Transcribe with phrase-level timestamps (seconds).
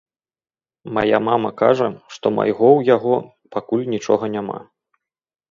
[0.97, 3.13] Мая мама кажа, што майго ў яго
[3.59, 4.59] пакуль нічога няма.